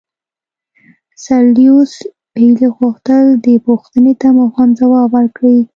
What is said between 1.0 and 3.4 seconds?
سر لیویس پیلي غوښتل